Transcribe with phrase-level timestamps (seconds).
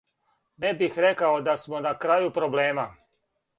[0.63, 2.89] Не бих рекао да смо на крају проблема.